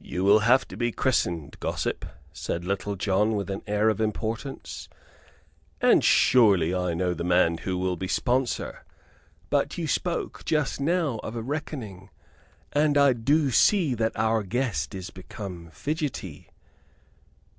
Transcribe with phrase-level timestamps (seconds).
[0.00, 4.88] "You will have to be christened, gossip," said Little John, with an air of importance;
[5.82, 8.82] "and surely I know the man who will be sponsor.
[9.50, 12.08] But you spoke just now of a reckoning;
[12.72, 16.48] and I do see that our guest is become fidgety.